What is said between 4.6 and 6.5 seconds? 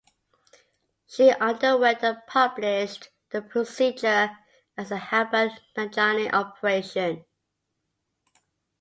as the Halban-Narjani